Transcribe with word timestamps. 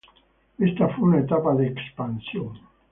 Ésta 0.57 0.87
fue 0.95 1.09
una 1.09 1.19
etapa 1.19 1.53
de 1.53 1.67
expansión. 1.67 2.53